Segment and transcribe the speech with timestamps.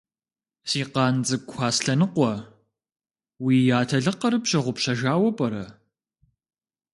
[0.69, 2.31] Си къан цӀыкӀу Аслъэныкъуэ!
[3.43, 5.65] Уи атэлыкъыр пщыгъупщэжауэ пӀэрэ?